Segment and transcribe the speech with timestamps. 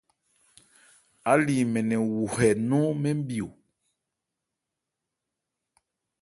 [1.31, 3.49] Áli mɛn nɛn wu hɛ nɔn mɛɛ́n mi o.